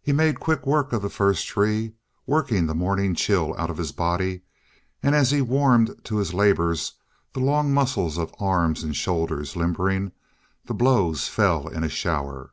[0.00, 1.94] He made quick work of the first tree,
[2.28, 4.42] working the morning chill out of his body,
[5.02, 6.72] and as he warmed to his labor,
[7.32, 10.12] the long muscles of arms and shoulders limbering,
[10.66, 12.52] the blows fell in a shower.